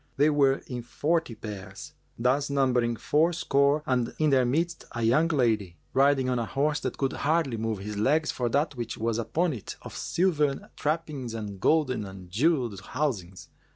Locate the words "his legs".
7.77-8.31